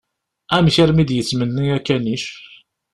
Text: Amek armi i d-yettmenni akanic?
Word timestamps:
Amek 0.55 0.75
armi 0.83 1.01
i 1.01 1.05
d-yettmenni 1.09 1.65
akanic? 1.77 2.25